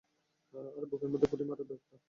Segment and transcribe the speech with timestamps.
[0.77, 1.95] আর বুকের মধ্যে খুঁটি মারার ব্যাপারটা?